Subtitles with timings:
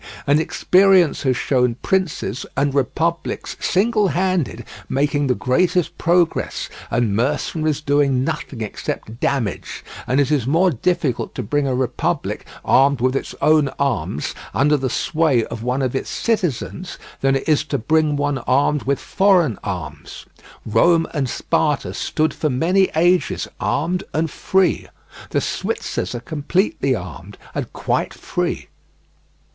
[0.25, 7.81] And experience has shown princes and republics, single handed, making the greatest progress, and mercenaries
[7.81, 13.15] doing nothing except damage; and it is more difficult to bring a republic, armed with
[13.15, 17.77] its own arms, under the sway of one of its citizens than it is to
[17.77, 20.25] bring one armed with foreign arms.
[20.65, 24.87] Rome and Sparta stood for many ages armed and free.
[25.29, 28.67] The Switzers are completely armed and quite free.